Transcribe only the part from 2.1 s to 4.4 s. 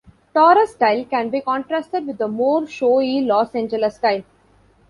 the more showy Los Angeles style.